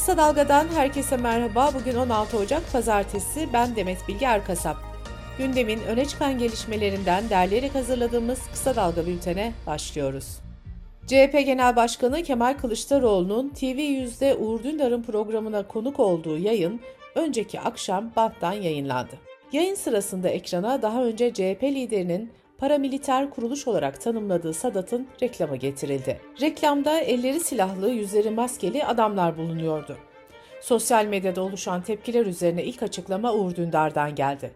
Kısa 0.00 0.16
Dalga'dan 0.16 0.68
herkese 0.68 1.16
merhaba. 1.16 1.70
Bugün 1.74 1.94
16 1.94 2.38
Ocak 2.38 2.72
Pazartesi. 2.72 3.48
Ben 3.52 3.76
Demet 3.76 4.08
Bilge 4.08 4.24
Erkasap. 4.24 4.76
Gündemin 5.38 5.80
öne 5.80 6.04
çıkan 6.04 6.38
gelişmelerinden 6.38 7.30
derleyerek 7.30 7.74
hazırladığımız 7.74 8.38
Kısa 8.52 8.76
Dalga 8.76 9.06
bültene 9.06 9.52
başlıyoruz. 9.66 10.38
CHP 11.06 11.32
Genel 11.32 11.76
Başkanı 11.76 12.22
Kemal 12.22 12.54
Kılıçdaroğlu'nun 12.54 13.48
TV100'de 13.48 14.34
Uğur 14.34 14.62
Dündar'ın 14.62 15.02
programına 15.02 15.66
konuk 15.66 16.00
olduğu 16.00 16.38
yayın 16.38 16.80
önceki 17.14 17.60
akşam 17.60 18.10
banttan 18.16 18.52
yayınlandı. 18.52 19.18
Yayın 19.52 19.74
sırasında 19.74 20.28
ekrana 20.28 20.82
daha 20.82 21.04
önce 21.04 21.32
CHP 21.32 21.62
liderinin 21.62 22.32
paramiliter 22.60 23.30
kuruluş 23.30 23.68
olarak 23.68 24.00
tanımladığı 24.00 24.54
Sadat'ın 24.54 25.08
reklamı 25.22 25.56
getirildi. 25.56 26.20
Reklamda 26.40 27.00
elleri 27.00 27.40
silahlı, 27.40 27.90
yüzleri 27.90 28.30
maskeli 28.30 28.84
adamlar 28.84 29.38
bulunuyordu. 29.38 29.96
Sosyal 30.60 31.04
medyada 31.04 31.42
oluşan 31.42 31.82
tepkiler 31.82 32.26
üzerine 32.26 32.64
ilk 32.64 32.82
açıklama 32.82 33.34
Uğur 33.34 33.56
Dündar'dan 33.56 34.14
geldi. 34.14 34.50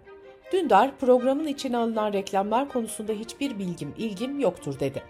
Dündar, 0.53 0.91
programın 1.01 1.47
içine 1.47 1.77
alınan 1.77 2.13
reklamlar 2.13 2.69
konusunda 2.69 3.13
hiçbir 3.13 3.59
bilgim, 3.59 3.95
ilgim 3.99 4.41
yoktur 4.41 4.81
dedi. 4.81 5.03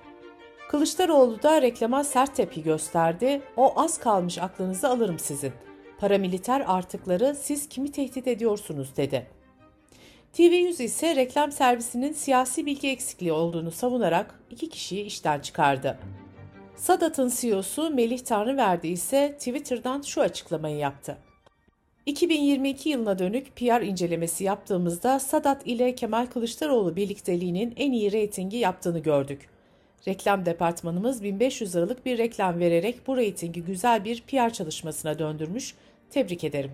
Kılıçdaroğlu 0.69 1.43
da 1.43 1.63
reklama 1.63 2.05
sert 2.05 2.37
tepki 2.37 2.63
gösterdi. 2.63 3.43
O 3.57 3.81
az 3.81 3.99
kalmış 3.99 4.39
aklınızı 4.39 4.89
alırım 4.89 5.19
sizin. 5.19 5.53
Paramiliter 5.99 6.65
artıkları 6.67 7.35
siz 7.35 7.69
kimi 7.69 7.93
tehdit 7.93 8.27
ediyorsunuz 8.27 8.97
dedi. 8.97 9.27
TV100 10.35 10.83
ise 10.83 11.17
reklam 11.17 11.53
servisinin 11.53 12.13
siyasi 12.13 12.67
bilgi 12.67 12.89
eksikliği 12.89 13.33
olduğunu 13.33 13.71
savunarak 13.71 14.41
iki 14.51 14.69
kişiyi 14.69 15.05
işten 15.05 15.41
çıkardı. 15.41 15.99
Sadat'ın 16.77 17.33
CEO'su 17.37 17.91
Melih 17.91 18.19
Tanrıverdi 18.19 18.89
ise 18.89 19.35
Twitter'dan 19.39 20.03
şu 20.03 20.21
açıklamayı 20.21 20.77
yaptı. 20.77 21.19
2022 22.07 22.89
yılına 22.89 23.19
dönük 23.19 23.57
PR 23.57 23.83
incelemesi 23.83 24.45
yaptığımızda 24.45 25.19
Sadat 25.19 25.67
ile 25.67 25.95
Kemal 25.95 26.27
Kılıçdaroğlu 26.27 26.97
birlikteliğinin 26.97 27.75
en 27.77 27.93
iyi 27.93 28.13
reytingi 28.13 28.57
yaptığını 28.57 28.99
gördük. 28.99 29.49
Reklam 30.09 30.47
departmanımız 30.47 31.23
1500 31.23 31.77
liralık 31.77 32.07
bir 32.07 32.19
reklam 32.19 32.59
vererek 32.59 33.07
bu 33.07 33.17
reytingi 33.17 33.65
güzel 33.65 34.05
bir 34.05 34.21
PR 34.21 34.53
çalışmasına 34.53 35.19
döndürmüş. 35.19 35.75
Tebrik 36.11 36.45
ederim. 36.45 36.71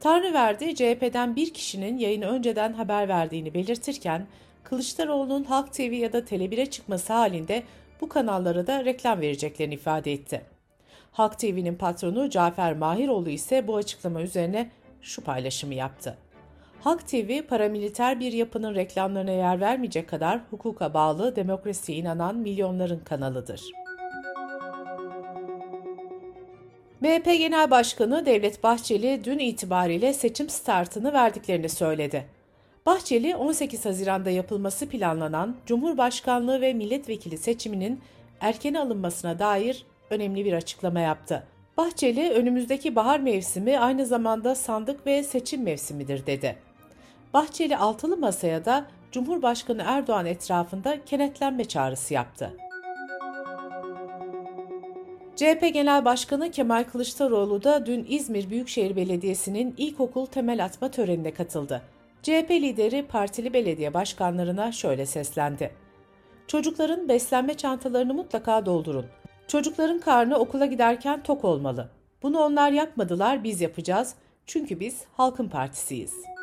Tanrıverdi 0.00 0.74
CHP'den 0.74 1.36
bir 1.36 1.54
kişinin 1.54 1.98
yayını 1.98 2.26
önceden 2.26 2.72
haber 2.72 3.08
verdiğini 3.08 3.54
belirtirken 3.54 4.26
Kılıçdaroğlu'nun 4.64 5.44
Halk 5.44 5.72
TV 5.72 5.92
ya 5.92 6.12
da 6.12 6.18
Tele1'e 6.18 6.66
çıkması 6.66 7.12
halinde 7.12 7.62
bu 8.00 8.08
kanallara 8.08 8.66
da 8.66 8.84
reklam 8.84 9.20
vereceklerini 9.20 9.74
ifade 9.74 10.12
etti. 10.12 10.42
Halk 11.12 11.38
TV'nin 11.38 11.74
patronu 11.74 12.30
Cafer 12.30 12.76
Mahiroğlu 12.76 13.30
ise 13.30 13.66
bu 13.66 13.76
açıklama 13.76 14.22
üzerine 14.22 14.70
şu 15.02 15.24
paylaşımı 15.24 15.74
yaptı. 15.74 16.18
Halk 16.80 17.08
TV 17.08 17.42
paramiliter 17.42 18.20
bir 18.20 18.32
yapının 18.32 18.74
reklamlarına 18.74 19.30
yer 19.30 19.60
vermeyecek 19.60 20.08
kadar 20.08 20.40
hukuka 20.50 20.94
bağlı, 20.94 21.36
demokrasiye 21.36 21.98
inanan 21.98 22.36
milyonların 22.36 23.00
kanalıdır. 23.04 23.62
MHP 27.00 27.24
Genel 27.24 27.70
Başkanı 27.70 28.26
Devlet 28.26 28.62
Bahçeli 28.62 29.20
dün 29.24 29.38
itibariyle 29.38 30.12
seçim 30.12 30.48
startını 30.48 31.12
verdiklerini 31.12 31.68
söyledi. 31.68 32.24
Bahçeli 32.86 33.36
18 33.36 33.84
Haziran'da 33.84 34.30
yapılması 34.30 34.88
planlanan 34.88 35.56
Cumhurbaşkanlığı 35.66 36.60
ve 36.60 36.72
milletvekili 36.72 37.38
seçiminin 37.38 38.00
erken 38.40 38.74
alınmasına 38.74 39.38
dair 39.38 39.86
önemli 40.10 40.44
bir 40.44 40.52
açıklama 40.52 41.00
yaptı. 41.00 41.46
Bahçeli 41.76 42.30
önümüzdeki 42.30 42.96
bahar 42.96 43.20
mevsimi 43.20 43.78
aynı 43.78 44.06
zamanda 44.06 44.54
sandık 44.54 45.06
ve 45.06 45.22
seçim 45.22 45.62
mevsimidir 45.62 46.26
dedi. 46.26 46.56
Bahçeli 47.34 47.76
altılı 47.76 48.16
masaya 48.16 48.64
da 48.64 48.86
Cumhurbaşkanı 49.12 49.82
Erdoğan 49.86 50.26
etrafında 50.26 51.04
kenetlenme 51.04 51.64
çağrısı 51.64 52.14
yaptı. 52.14 52.67
CHP 55.38 55.74
Genel 55.74 56.04
Başkanı 56.04 56.50
Kemal 56.50 56.84
Kılıçdaroğlu 56.84 57.64
da 57.64 57.86
dün 57.86 58.06
İzmir 58.08 58.50
Büyükşehir 58.50 58.96
Belediyesi'nin 58.96 59.74
ilkokul 59.76 60.26
temel 60.26 60.64
atma 60.64 60.90
törenine 60.90 61.34
katıldı. 61.34 61.82
CHP 62.22 62.50
lideri 62.50 63.06
partili 63.06 63.52
belediye 63.52 63.94
başkanlarına 63.94 64.72
şöyle 64.72 65.06
seslendi. 65.06 65.70
Çocukların 66.46 67.08
beslenme 67.08 67.54
çantalarını 67.54 68.14
mutlaka 68.14 68.66
doldurun. 68.66 69.06
Çocukların 69.48 69.98
karnı 69.98 70.38
okula 70.38 70.66
giderken 70.66 71.22
tok 71.22 71.44
olmalı. 71.44 71.90
Bunu 72.22 72.40
onlar 72.40 72.70
yapmadılar, 72.72 73.44
biz 73.44 73.60
yapacağız. 73.60 74.14
Çünkü 74.46 74.80
biz 74.80 75.04
Halkın 75.12 75.48
Partisiyiz.'' 75.48 76.37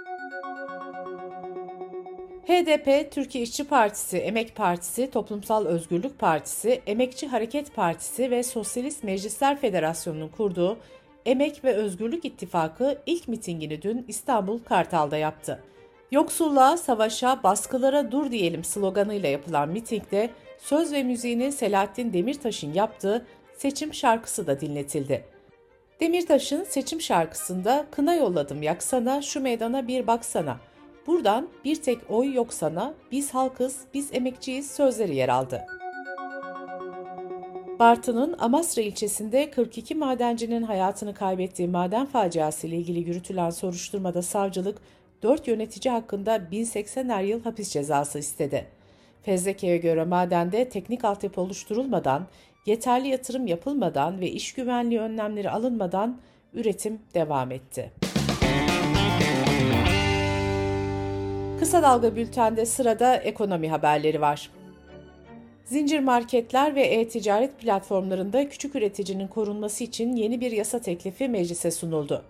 HDP, 2.48 3.12
Türkiye 3.12 3.44
İşçi 3.44 3.64
Partisi, 3.64 4.18
Emek 4.18 4.56
Partisi, 4.56 5.12
Toplumsal 5.12 5.66
Özgürlük 5.66 6.20
Partisi, 6.20 6.82
Emekçi 6.88 7.28
Hareket 7.28 7.76
Partisi 7.76 8.32
ve 8.32 8.44
Sosyalist 8.44 9.04
Meclisler 9.04 9.60
Federasyonu'nun 9.60 10.28
kurduğu 10.28 10.78
Emek 11.26 11.64
ve 11.64 11.74
Özgürlük 11.74 12.26
İttifakı 12.26 12.98
ilk 13.06 13.28
mitingini 13.28 13.82
dün 13.82 14.06
İstanbul 14.08 14.60
Kartal'da 14.60 15.18
yaptı. 15.18 15.64
Yoksulluğa, 16.12 16.78
savaşa, 16.78 17.44
baskılara 17.44 18.12
dur 18.12 18.32
diyelim 18.32 18.64
sloganıyla 18.64 19.30
yapılan 19.30 19.70
mitingde 19.70 20.30
söz 20.58 20.92
ve 20.92 21.04
müziğini 21.04 21.52
Selahattin 21.52 22.14
Demirtaş'ın 22.14 22.74
yaptığı 22.74 23.26
seçim 23.58 23.94
şarkısı 23.94 24.48
da 24.48 24.62
dinletildi. 24.62 25.26
Demirtaş'ın 26.00 26.64
seçim 26.64 27.02
şarkısında 27.02 27.86
kına 27.92 28.16
yolladım 28.16 28.64
yaksana, 28.64 29.22
şu 29.22 29.42
meydana 29.42 29.88
bir 29.88 30.08
baksana.'' 30.08 30.75
Buradan 31.08 31.48
bir 31.66 31.76
tek 31.76 32.00
oy 32.10 32.34
yok 32.34 32.54
sana, 32.54 32.94
biz 33.12 33.34
halkız, 33.34 33.80
biz 33.94 34.14
emekçiyiz 34.14 34.72
sözleri 34.72 35.16
yer 35.16 35.30
aldı. 35.30 35.66
Bartın'ın 37.80 38.36
Amasra 38.40 38.82
ilçesinde 38.82 39.52
42 39.52 39.96
madencinin 39.96 40.64
hayatını 40.64 41.14
kaybettiği 41.14 41.68
maden 41.68 42.06
faciası 42.06 42.68
ile 42.68 42.76
ilgili 42.76 43.00
yürütülen 43.10 43.50
soruşturmada 43.50 44.22
savcılık 44.22 44.78
4 45.24 45.48
yönetici 45.48 45.92
hakkında 45.92 46.38
1080'er 46.38 47.26
yıl 47.26 47.44
hapis 47.44 47.70
cezası 47.70 48.20
istedi. 48.20 48.66
Fezleke'ye 49.22 49.78
göre 49.78 50.04
madende 50.04 50.70
teknik 50.70 51.06
altyapı 51.06 51.42
oluşturulmadan, 51.42 52.28
yeterli 52.66 53.08
yatırım 53.08 53.48
yapılmadan 53.48 54.20
ve 54.20 54.32
iş 54.32 54.54
güvenliği 54.54 55.00
önlemleri 55.00 55.50
alınmadan 55.50 56.18
üretim 56.54 57.00
devam 57.14 57.52
etti. 57.52 57.92
Kısa 61.60 61.84
Dalga 61.84 62.16
Bülten'de 62.16 62.66
sırada 62.66 63.16
ekonomi 63.16 63.70
haberleri 63.70 64.22
var. 64.22 64.50
Zincir 65.66 66.00
marketler 66.00 66.76
ve 66.76 66.82
e-ticaret 66.82 67.60
platformlarında 67.60 68.50
küçük 68.50 68.76
üreticinin 68.76 69.28
korunması 69.28 69.84
için 69.84 70.16
yeni 70.16 70.42
bir 70.42 70.52
yasa 70.52 70.80
teklifi 70.80 71.28
meclise 71.28 71.72
sunuldu. 71.72 72.24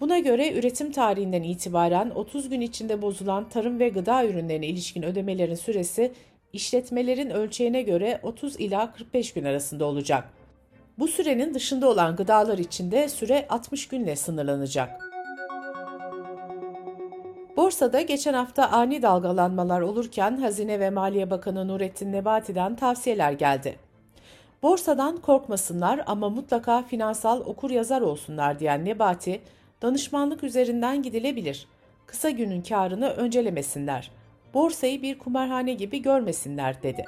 Buna 0.00 0.18
göre 0.18 0.52
üretim 0.52 0.92
tarihinden 0.92 1.42
itibaren 1.42 2.10
30 2.10 2.48
gün 2.48 2.60
içinde 2.60 3.02
bozulan 3.02 3.48
tarım 3.48 3.78
ve 3.78 3.88
gıda 3.88 4.26
ürünlerine 4.26 4.66
ilişkin 4.66 5.02
ödemelerin 5.02 5.54
süresi 5.54 6.12
işletmelerin 6.52 7.30
ölçeğine 7.30 7.82
göre 7.82 8.20
30 8.22 8.60
ila 8.60 8.92
45 8.92 9.32
gün 9.32 9.44
arasında 9.44 9.84
olacak. 9.84 10.24
Bu 10.98 11.08
sürenin 11.08 11.54
dışında 11.54 11.88
olan 11.88 12.16
gıdalar 12.16 12.58
için 12.58 12.90
de 12.90 13.08
süre 13.08 13.46
60 13.48 13.88
günle 13.88 14.16
sınırlanacak. 14.16 15.07
Borsada 17.68 18.00
geçen 18.00 18.34
hafta 18.34 18.68
ani 18.68 19.02
dalgalanmalar 19.02 19.80
olurken 19.80 20.36
Hazine 20.36 20.80
ve 20.80 20.90
Maliye 20.90 21.30
Bakanı 21.30 21.68
Nurettin 21.68 22.12
Nebati'den 22.12 22.76
tavsiyeler 22.76 23.32
geldi. 23.32 23.76
Borsadan 24.62 25.16
korkmasınlar 25.16 26.00
ama 26.06 26.28
mutlaka 26.28 26.82
finansal 26.82 27.40
okur 27.40 27.70
yazar 27.70 28.00
olsunlar 28.00 28.58
diyen 28.58 28.84
Nebati, 28.84 29.40
danışmanlık 29.82 30.44
üzerinden 30.44 31.02
gidilebilir. 31.02 31.66
Kısa 32.06 32.30
günün 32.30 32.62
karını 32.62 33.08
öncelemesinler. 33.08 34.10
Borsayı 34.54 35.02
bir 35.02 35.18
kumarhane 35.18 35.72
gibi 35.72 36.02
görmesinler 36.02 36.82
dedi. 36.82 37.04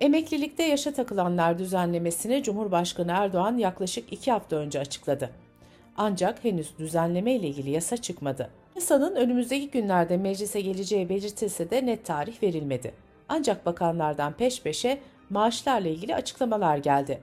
Emeklilikte 0.00 0.62
yaşa 0.62 0.92
takılanlar 0.92 1.58
düzenlemesini 1.58 2.42
Cumhurbaşkanı 2.42 3.12
Erdoğan 3.12 3.56
yaklaşık 3.56 4.12
iki 4.12 4.32
hafta 4.32 4.56
önce 4.56 4.80
açıkladı. 4.80 5.30
Ancak 6.00 6.44
henüz 6.44 6.78
düzenleme 6.78 7.34
ile 7.34 7.46
ilgili 7.46 7.70
yasa 7.70 7.96
çıkmadı. 7.96 8.50
Yasanın 8.74 9.16
önümüzdeki 9.16 9.70
günlerde 9.70 10.16
meclise 10.16 10.60
geleceği 10.60 11.08
belirtilse 11.08 11.70
de 11.70 11.86
net 11.86 12.06
tarih 12.06 12.42
verilmedi. 12.42 12.94
Ancak 13.28 13.66
bakanlardan 13.66 14.32
peş 14.32 14.62
peşe 14.62 15.00
maaşlarla 15.30 15.88
ilgili 15.88 16.14
açıklamalar 16.14 16.76
geldi. 16.76 17.22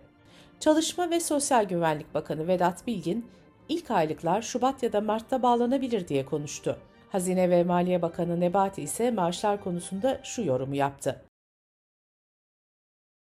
Çalışma 0.59 1.09
ve 1.09 1.19
Sosyal 1.19 1.63
Güvenlik 1.63 2.13
Bakanı 2.13 2.47
Vedat 2.47 2.87
Bilgin, 2.87 3.25
ilk 3.69 3.91
aylıklar 3.91 4.41
Şubat 4.41 4.83
ya 4.83 4.93
da 4.93 5.01
Mart'ta 5.01 5.43
bağlanabilir 5.43 6.07
diye 6.07 6.25
konuştu. 6.25 6.77
Hazine 7.09 7.49
ve 7.49 7.63
Maliye 7.63 8.01
Bakanı 8.01 8.39
Nebati 8.39 8.81
ise 8.81 9.11
maaşlar 9.11 9.63
konusunda 9.63 10.19
şu 10.23 10.43
yorumu 10.43 10.75
yaptı. 10.75 11.21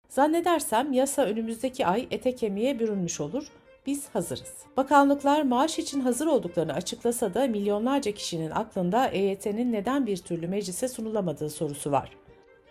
Zannedersem 0.10 0.94
yasa 0.94 1.22
önümüzdeki 1.22 1.86
ay 1.86 2.08
ete 2.12 2.36
kemiğe 2.36 2.80
bürünmüş 2.80 3.22
olur. 3.22 3.52
Biz 3.86 4.10
hazırız. 4.10 4.54
Bakanlıklar 4.78 5.42
maaş 5.42 5.80
için 5.80 6.00
hazır 6.00 6.28
olduklarını 6.28 6.74
açıklasa 6.74 7.34
da 7.34 7.48
milyonlarca 7.48 8.12
kişinin 8.12 8.52
aklında 8.52 9.08
EYT'nin 9.08 9.74
neden 9.74 10.06
bir 10.06 10.18
türlü 10.18 10.48
meclise 10.48 10.88
sunulamadığı 10.88 11.50
sorusu 11.50 11.92
var. 11.92 12.12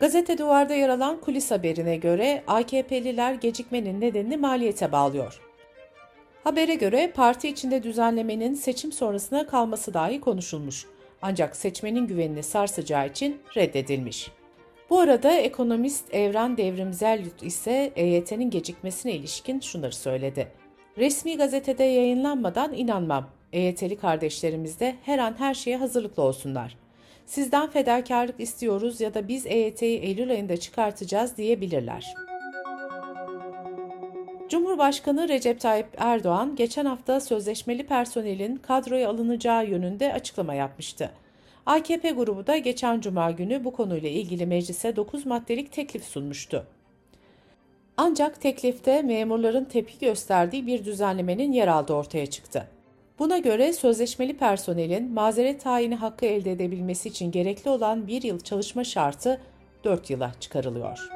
Gazete 0.00 0.38
Duvar'da 0.38 0.74
yer 0.74 0.88
alan 0.88 1.20
kulis 1.20 1.50
haberine 1.50 1.96
göre 1.96 2.44
AKP'liler 2.46 3.34
gecikmenin 3.34 4.00
nedenini 4.00 4.36
maliyete 4.36 4.92
bağlıyor. 4.92 5.40
Habere 6.44 6.74
göre 6.74 7.12
parti 7.14 7.48
içinde 7.48 7.82
düzenlemenin 7.82 8.54
seçim 8.54 8.92
sonrasına 8.92 9.46
kalması 9.46 9.94
dahi 9.94 10.20
konuşulmuş. 10.20 10.86
Ancak 11.22 11.56
seçmenin 11.56 12.06
güvenini 12.06 12.42
sarsacağı 12.42 13.08
için 13.08 13.40
reddedilmiş. 13.56 14.30
Bu 14.90 15.00
arada 15.00 15.32
ekonomist 15.32 16.14
Evren 16.14 16.56
Devrim 16.56 16.92
Zelyut 16.92 17.42
ise 17.42 17.92
EYT'nin 17.96 18.50
gecikmesine 18.50 19.12
ilişkin 19.12 19.60
şunları 19.60 19.94
söyledi. 19.94 20.59
Resmi 20.98 21.36
gazetede 21.36 21.84
yayınlanmadan 21.84 22.74
inanmam. 22.74 23.26
EYT'li 23.52 23.96
kardeşlerimiz 23.96 24.80
de 24.80 24.96
her 25.02 25.18
an 25.18 25.34
her 25.38 25.54
şeye 25.54 25.76
hazırlıklı 25.76 26.22
olsunlar. 26.22 26.76
Sizden 27.26 27.70
fedakarlık 27.70 28.40
istiyoruz 28.40 29.00
ya 29.00 29.14
da 29.14 29.28
biz 29.28 29.46
EYT'yi 29.46 29.98
Eylül 29.98 30.30
ayında 30.30 30.56
çıkartacağız 30.56 31.36
diyebilirler. 31.36 32.14
Cumhurbaşkanı 34.48 35.28
Recep 35.28 35.60
Tayyip 35.60 35.86
Erdoğan 35.96 36.56
geçen 36.56 36.84
hafta 36.84 37.20
sözleşmeli 37.20 37.86
personelin 37.86 38.56
kadroya 38.56 39.10
alınacağı 39.10 39.66
yönünde 39.66 40.12
açıklama 40.12 40.54
yapmıştı. 40.54 41.10
AKP 41.66 42.10
grubu 42.10 42.46
da 42.46 42.56
geçen 42.56 43.00
cuma 43.00 43.30
günü 43.30 43.64
bu 43.64 43.72
konuyla 43.72 44.08
ilgili 44.08 44.46
meclise 44.46 44.96
9 44.96 45.26
maddelik 45.26 45.72
teklif 45.72 46.04
sunmuştu. 46.04 46.66
Ancak 48.02 48.40
teklifte 48.40 49.02
memurların 49.02 49.64
tepki 49.64 49.98
gösterdiği 49.98 50.66
bir 50.66 50.84
düzenlemenin 50.84 51.52
yer 51.52 51.68
aldığı 51.68 51.92
ortaya 51.92 52.26
çıktı. 52.26 52.68
Buna 53.18 53.38
göre 53.38 53.72
sözleşmeli 53.72 54.36
personelin 54.36 55.12
mazeret 55.12 55.60
tayini 55.60 55.94
hakkı 55.94 56.26
elde 56.26 56.52
edebilmesi 56.52 57.08
için 57.08 57.30
gerekli 57.30 57.70
olan 57.70 58.06
bir 58.06 58.22
yıl 58.22 58.40
çalışma 58.40 58.84
şartı 58.84 59.40
4 59.84 60.10
yıla 60.10 60.32
çıkarılıyor. 60.40 61.10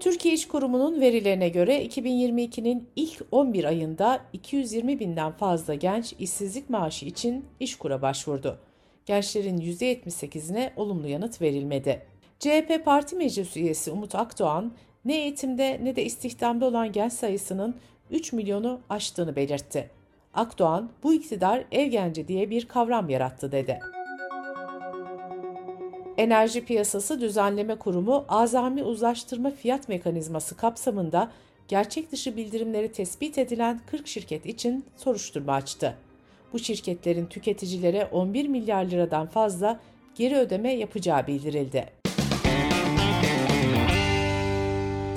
Türkiye 0.00 0.34
İş 0.34 0.48
Kurumu'nun 0.48 1.00
verilerine 1.00 1.48
göre 1.48 1.86
2022'nin 1.86 2.88
ilk 2.96 3.22
11 3.32 3.64
ayında 3.64 4.20
220 4.32 5.00
binden 5.00 5.32
fazla 5.32 5.74
genç 5.74 6.14
işsizlik 6.18 6.70
maaşı 6.70 7.06
için 7.06 7.44
İşkur'a 7.60 8.02
başvurdu. 8.02 8.58
Gençlerin 9.06 9.58
%78'ine 9.58 10.70
olumlu 10.76 11.08
yanıt 11.08 11.42
verilmedi. 11.42 12.17
CHP 12.38 12.84
Parti 12.84 13.16
Meclis 13.16 13.56
üyesi 13.56 13.90
Umut 13.90 14.14
Akdoğan, 14.14 14.72
ne 15.04 15.16
eğitimde 15.16 15.80
ne 15.82 15.96
de 15.96 16.04
istihdamda 16.04 16.66
olan 16.66 16.92
genç 16.92 17.12
sayısının 17.12 17.74
3 18.10 18.32
milyonu 18.32 18.80
aştığını 18.90 19.36
belirtti. 19.36 19.90
Akdoğan, 20.34 20.90
bu 21.02 21.14
iktidar 21.14 21.64
ev 21.72 21.86
genci 21.86 22.28
diye 22.28 22.50
bir 22.50 22.68
kavram 22.68 23.08
yarattı 23.08 23.52
dedi. 23.52 23.80
Enerji 26.16 26.64
Piyasası 26.64 27.20
Düzenleme 27.20 27.76
Kurumu 27.78 28.24
azami 28.28 28.82
uzlaştırma 28.82 29.50
fiyat 29.50 29.88
mekanizması 29.88 30.56
kapsamında 30.56 31.30
gerçek 31.68 32.12
dışı 32.12 32.36
bildirimleri 32.36 32.92
tespit 32.92 33.38
edilen 33.38 33.80
40 33.86 34.06
şirket 34.08 34.46
için 34.46 34.84
soruşturma 34.96 35.52
açtı. 35.52 35.94
Bu 36.52 36.58
şirketlerin 36.58 37.26
tüketicilere 37.26 38.04
11 38.12 38.48
milyar 38.48 38.84
liradan 38.84 39.26
fazla 39.26 39.80
geri 40.14 40.36
ödeme 40.36 40.72
yapacağı 40.72 41.26
bildirildi. 41.26 41.97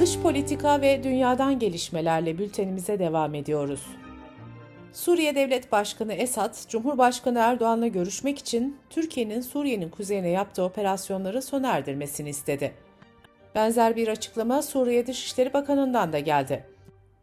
Dış 0.01 0.19
politika 0.19 0.81
ve 0.81 1.03
dünyadan 1.03 1.59
gelişmelerle 1.59 2.37
bültenimize 2.37 2.99
devam 2.99 3.35
ediyoruz. 3.35 3.81
Suriye 4.93 5.35
Devlet 5.35 5.71
Başkanı 5.71 6.13
Esad, 6.13 6.55
Cumhurbaşkanı 6.67 7.39
Erdoğan'la 7.39 7.87
görüşmek 7.87 8.39
için 8.39 8.77
Türkiye'nin 8.89 9.41
Suriye'nin 9.41 9.89
kuzeyine 9.89 10.29
yaptığı 10.29 10.63
operasyonları 10.63 11.41
sona 11.41 11.67
erdirmesini 11.67 12.29
istedi. 12.29 12.73
Benzer 13.55 13.95
bir 13.95 14.07
açıklama 14.07 14.61
Suriye 14.61 15.07
Dışişleri 15.07 15.53
Bakanı'ndan 15.53 16.13
da 16.13 16.19
geldi. 16.19 16.65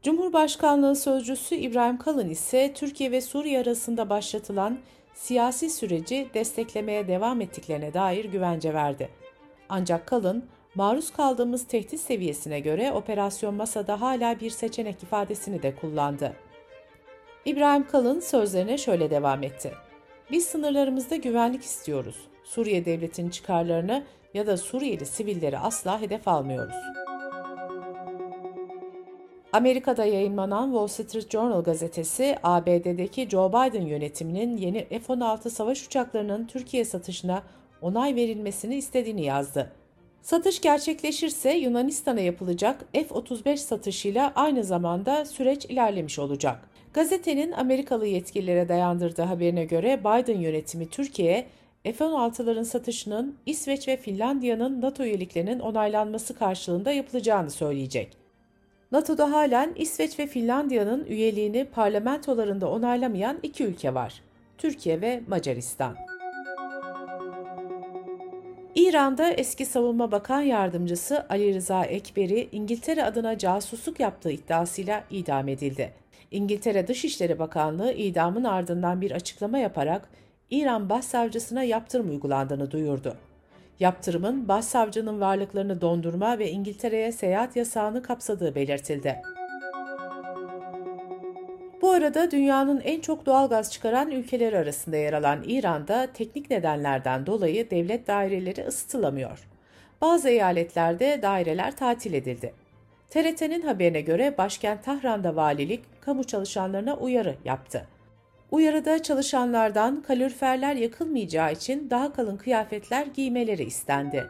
Cumhurbaşkanlığı 0.02 0.96
sözcüsü 0.96 1.54
İbrahim 1.54 1.98
Kalın 1.98 2.28
ise 2.28 2.72
Türkiye 2.74 3.10
ve 3.10 3.20
Suriye 3.20 3.60
arasında 3.60 4.10
başlatılan 4.10 4.78
siyasi 5.14 5.70
süreci 5.70 6.28
desteklemeye 6.34 7.08
devam 7.08 7.40
ettiklerine 7.40 7.94
dair 7.94 8.24
güvence 8.24 8.74
verdi. 8.74 9.08
Ancak 9.68 10.06
Kalın, 10.06 10.44
maruz 10.78 11.10
kaldığımız 11.10 11.66
tehdit 11.66 12.00
seviyesine 12.00 12.60
göre 12.60 12.92
operasyon 12.92 13.54
masada 13.54 14.00
hala 14.00 14.40
bir 14.40 14.50
seçenek 14.50 15.02
ifadesini 15.02 15.62
de 15.62 15.76
kullandı. 15.76 16.32
İbrahim 17.44 17.86
Kalın 17.86 18.20
sözlerine 18.20 18.78
şöyle 18.78 19.10
devam 19.10 19.42
etti. 19.42 19.72
Biz 20.30 20.44
sınırlarımızda 20.46 21.16
güvenlik 21.16 21.62
istiyoruz. 21.62 22.16
Suriye 22.44 22.84
devletinin 22.84 23.30
çıkarlarını 23.30 24.04
ya 24.34 24.46
da 24.46 24.56
Suriyeli 24.56 25.06
sivilleri 25.06 25.58
asla 25.58 26.00
hedef 26.00 26.28
almıyoruz. 26.28 26.76
Amerika'da 29.52 30.04
yayınlanan 30.04 30.66
Wall 30.66 30.86
Street 30.86 31.30
Journal 31.30 31.62
gazetesi, 31.62 32.36
ABD'deki 32.42 33.28
Joe 33.28 33.48
Biden 33.48 33.86
yönetiminin 33.86 34.56
yeni 34.56 34.84
F-16 34.88 35.50
savaş 35.50 35.86
uçaklarının 35.86 36.46
Türkiye 36.46 36.84
satışına 36.84 37.42
onay 37.82 38.14
verilmesini 38.14 38.76
istediğini 38.76 39.24
yazdı. 39.24 39.72
Satış 40.22 40.60
gerçekleşirse 40.60 41.52
Yunanistan'a 41.52 42.20
yapılacak 42.20 42.84
F-35 42.92 43.56
satışıyla 43.56 44.32
aynı 44.34 44.64
zamanda 44.64 45.24
süreç 45.24 45.64
ilerlemiş 45.64 46.18
olacak. 46.18 46.68
Gazetenin 46.92 47.52
Amerikalı 47.52 48.06
yetkililere 48.06 48.68
dayandırdığı 48.68 49.22
haberine 49.22 49.64
göre 49.64 50.00
Biden 50.00 50.40
yönetimi 50.40 50.88
Türkiye'ye 50.88 51.46
F-16'ların 51.84 52.64
satışının 52.64 53.36
İsveç 53.46 53.88
ve 53.88 53.96
Finlandiya'nın 53.96 54.80
NATO 54.80 55.04
üyeliklerinin 55.04 55.60
onaylanması 55.60 56.38
karşılığında 56.38 56.92
yapılacağını 56.92 57.50
söyleyecek. 57.50 58.16
NATO'da 58.92 59.32
halen 59.32 59.74
İsveç 59.76 60.18
ve 60.18 60.26
Finlandiya'nın 60.26 61.04
üyeliğini 61.04 61.64
parlamentolarında 61.64 62.70
onaylamayan 62.70 63.38
iki 63.42 63.64
ülke 63.64 63.94
var. 63.94 64.22
Türkiye 64.58 65.00
ve 65.00 65.22
Macaristan. 65.28 66.17
İran'da 68.74 69.30
eski 69.30 69.66
Savunma 69.66 70.12
Bakan 70.12 70.40
Yardımcısı 70.40 71.26
Ali 71.28 71.54
Rıza 71.54 71.84
Ekberi 71.84 72.48
İngiltere 72.52 73.04
adına 73.04 73.38
casusluk 73.38 74.00
yaptığı 74.00 74.30
iddiasıyla 74.30 75.04
idam 75.10 75.48
edildi. 75.48 75.92
İngiltere 76.30 76.88
Dışişleri 76.88 77.38
Bakanlığı 77.38 77.92
idamın 77.92 78.44
ardından 78.44 79.00
bir 79.00 79.10
açıklama 79.10 79.58
yaparak 79.58 80.08
İran 80.50 80.90
Başsavcısına 80.90 81.62
yaptırım 81.62 82.10
uygulandığını 82.10 82.70
duyurdu. 82.70 83.16
Yaptırımın 83.80 84.48
başsavcının 84.48 85.20
varlıklarını 85.20 85.80
dondurma 85.80 86.38
ve 86.38 86.50
İngiltere'ye 86.50 87.12
seyahat 87.12 87.56
yasağını 87.56 88.02
kapsadığı 88.02 88.54
belirtildi. 88.54 89.22
Arada 91.98 92.30
dünyanın 92.30 92.80
en 92.80 93.00
çok 93.00 93.26
doğal 93.26 93.48
gaz 93.48 93.72
çıkaran 93.72 94.10
ülkeleri 94.10 94.58
arasında 94.58 94.96
yer 94.96 95.12
alan 95.12 95.42
İran'da 95.46 96.08
teknik 96.14 96.50
nedenlerden 96.50 97.26
dolayı 97.26 97.70
devlet 97.70 98.06
daireleri 98.06 98.66
ısıtılamıyor. 98.66 99.48
Bazı 100.00 100.28
eyaletlerde 100.28 101.22
daireler 101.22 101.76
tatil 101.76 102.12
edildi. 102.12 102.54
TRT'nin 103.10 103.62
haberine 103.62 104.00
göre 104.00 104.34
başkent 104.38 104.84
Tahran'da 104.84 105.36
valilik 105.36 105.84
kamu 106.00 106.24
çalışanlarına 106.24 106.96
uyarı 106.96 107.34
yaptı. 107.44 107.86
Uyarıda 108.50 109.02
çalışanlardan 109.02 110.02
kaloriferler 110.02 110.74
yakılmayacağı 110.74 111.52
için 111.52 111.90
daha 111.90 112.12
kalın 112.12 112.36
kıyafetler 112.36 113.06
giymeleri 113.06 113.64
istendi. 113.64 114.26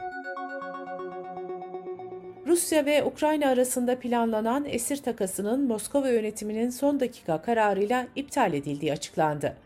Rusya 2.49 2.87
ve 2.87 3.05
Ukrayna 3.05 3.49
arasında 3.49 3.99
planlanan 3.99 4.65
esir 4.65 4.97
takasının 4.97 5.67
Moskova 5.67 6.09
yönetiminin 6.09 6.71
son 6.71 7.01
dakika 7.01 7.43
kararıyla 7.43 8.07
iptal 8.17 8.55
edildiği 8.55 8.93
açıklandı. 8.93 9.57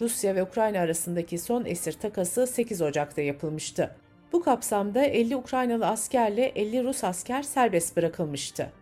Rusya 0.00 0.34
ve 0.34 0.42
Ukrayna 0.42 0.78
arasındaki 0.78 1.38
son 1.38 1.64
esir 1.64 1.92
takası 1.92 2.46
8 2.46 2.82
Ocak'ta 2.82 3.22
yapılmıştı. 3.22 3.96
Bu 4.32 4.42
kapsamda 4.42 5.04
50 5.04 5.36
Ukraynalı 5.36 5.86
askerle 5.86 6.44
50 6.46 6.84
Rus 6.84 7.04
asker 7.04 7.42
serbest 7.42 7.96
bırakılmıştı. 7.96 8.72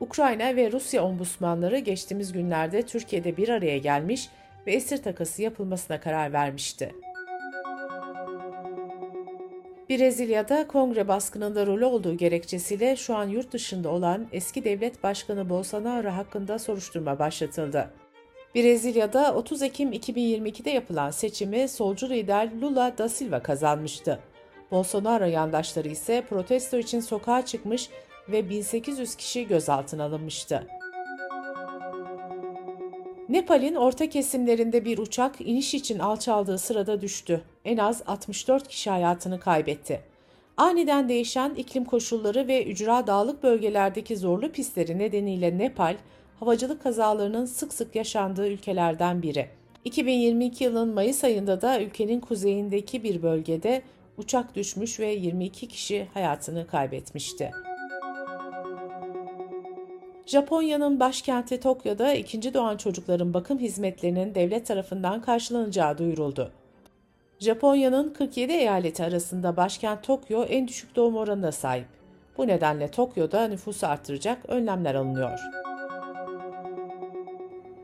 Ukrayna 0.00 0.56
ve 0.56 0.72
Rusya 0.72 1.04
ombusmanları 1.04 1.78
geçtiğimiz 1.78 2.32
günlerde 2.32 2.82
Türkiye'de 2.82 3.36
bir 3.36 3.48
araya 3.48 3.78
gelmiş 3.78 4.28
ve 4.66 4.72
esir 4.72 5.02
takası 5.02 5.42
yapılmasına 5.42 6.00
karar 6.00 6.32
vermişti. 6.32 6.94
Brezilya'da 9.92 10.66
kongre 10.66 11.08
baskınında 11.08 11.66
rolü 11.66 11.84
olduğu 11.84 12.16
gerekçesiyle 12.16 12.96
şu 12.96 13.16
an 13.16 13.28
yurt 13.28 13.52
dışında 13.52 13.88
olan 13.88 14.26
eski 14.32 14.64
devlet 14.64 15.02
başkanı 15.02 15.48
Bolsonaro 15.48 16.10
hakkında 16.10 16.58
soruşturma 16.58 17.18
başlatıldı. 17.18 17.90
Brezilya'da 18.54 19.34
30 19.34 19.62
Ekim 19.62 19.92
2022'de 19.92 20.70
yapılan 20.70 21.10
seçimi 21.10 21.68
solcu 21.68 22.10
lider 22.10 22.50
Lula 22.60 22.98
da 22.98 23.08
Silva 23.08 23.42
kazanmıştı. 23.42 24.18
Bolsonaro 24.70 25.24
yandaşları 25.24 25.88
ise 25.88 26.24
protesto 26.30 26.78
için 26.78 27.00
sokağa 27.00 27.46
çıkmış 27.46 27.90
ve 28.28 28.48
1800 28.50 29.14
kişi 29.14 29.46
gözaltına 29.46 30.04
alınmıştı. 30.04 30.66
Nepal'in 33.32 33.74
orta 33.74 34.08
kesimlerinde 34.08 34.84
bir 34.84 34.98
uçak 34.98 35.40
iniş 35.40 35.74
için 35.74 35.98
alçaldığı 35.98 36.58
sırada 36.58 37.00
düştü. 37.00 37.42
En 37.64 37.76
az 37.76 38.02
64 38.06 38.68
kişi 38.68 38.90
hayatını 38.90 39.40
kaybetti. 39.40 40.00
Aniden 40.56 41.08
değişen 41.08 41.54
iklim 41.54 41.84
koşulları 41.84 42.48
ve 42.48 42.64
ücra 42.64 43.06
dağlık 43.06 43.42
bölgelerdeki 43.42 44.16
zorlu 44.16 44.52
pistleri 44.52 44.98
nedeniyle 44.98 45.58
Nepal, 45.58 45.96
havacılık 46.40 46.82
kazalarının 46.82 47.44
sık 47.44 47.74
sık 47.74 47.96
yaşandığı 47.96 48.48
ülkelerden 48.48 49.22
biri. 49.22 49.48
2022 49.84 50.64
yılının 50.64 50.94
Mayıs 50.94 51.24
ayında 51.24 51.62
da 51.62 51.80
ülkenin 51.80 52.20
kuzeyindeki 52.20 53.02
bir 53.02 53.22
bölgede 53.22 53.82
uçak 54.18 54.54
düşmüş 54.54 55.00
ve 55.00 55.12
22 55.12 55.68
kişi 55.68 56.08
hayatını 56.14 56.66
kaybetmişti. 56.66 57.50
Japonya'nın 60.32 61.00
başkenti 61.00 61.60
Tokyo'da 61.60 62.12
ikinci 62.12 62.54
doğan 62.54 62.76
çocukların 62.76 63.34
bakım 63.34 63.58
hizmetlerinin 63.58 64.34
devlet 64.34 64.66
tarafından 64.66 65.22
karşılanacağı 65.22 65.98
duyuruldu. 65.98 66.52
Japonya'nın 67.38 68.12
47 68.12 68.52
eyaleti 68.52 69.04
arasında 69.04 69.56
başkent 69.56 70.02
Tokyo 70.02 70.44
en 70.44 70.68
düşük 70.68 70.96
doğum 70.96 71.16
oranına 71.16 71.52
sahip. 71.52 71.86
Bu 72.38 72.46
nedenle 72.46 72.90
Tokyo'da 72.90 73.48
nüfusu 73.48 73.86
artıracak 73.86 74.38
önlemler 74.48 74.94
alınıyor. 74.94 75.38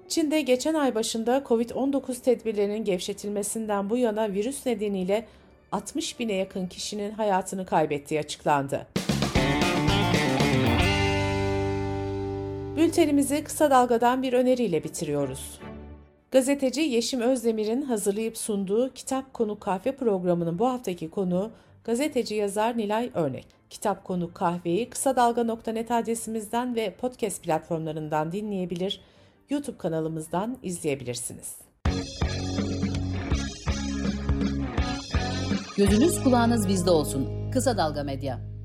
Çin'de 0.09 0.41
geçen 0.41 0.75
ay 0.75 0.95
başında 0.95 1.39
COVID-19 1.39 2.23
tedbirlerinin 2.23 2.85
gevşetilmesinden 2.85 3.91
bu 3.91 3.97
yana 3.97 4.33
virüs 4.33 4.67
nedeniyle 4.67 5.27
60 5.73 6.21
bine 6.21 6.33
yakın 6.33 6.67
kişinin 6.67 7.11
hayatını 7.11 7.67
kaybettiği 7.67 8.21
açıklandı. 8.21 8.87
Bültenimizi 12.79 13.45
kısa 13.45 13.71
dalgadan 13.71 14.23
bir 14.23 14.33
öneriyle 14.33 14.85
bitiriyoruz. 14.85 15.61
Gazeteci 16.31 16.81
Yeşim 16.81 17.21
Özdemir'in 17.21 17.83
hazırlayıp 17.83 18.39
sunduğu 18.39 18.95
Kitap 18.95 19.35
Konu 19.35 19.59
Kahve 19.59 19.97
programının 19.97 20.59
bu 20.59 20.69
haftaki 20.69 21.11
konu 21.11 21.51
gazeteci 21.85 22.35
yazar 22.35 22.79
Nilay 22.79 23.11
Örnek. 23.15 23.47
Kitap 23.71 24.05
Konu 24.05 24.35
Kahveyi 24.35 24.91
kısa 24.91 25.17
dalga.net 25.17 25.91
adresimizden 25.91 26.75
ve 26.75 26.95
podcast 26.95 27.43
platformlarından 27.43 28.33
dinleyebilir, 28.33 29.01
YouTube 29.51 29.79
kanalımızdan 29.79 30.59
izleyebilirsiniz. 30.63 31.57
Gözünüz 35.77 36.23
kulağınız 36.23 36.69
bizde 36.69 36.91
olsun. 36.91 37.51
Kısa 37.53 37.77
Dalga 37.77 38.03
Medya. 38.05 38.58